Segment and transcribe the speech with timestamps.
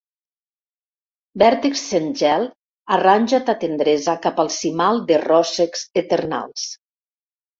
[1.41, 2.45] Vèrtex sens gel,
[2.95, 6.65] arranja ta tendresa cap al cimal de ròssecs eternals.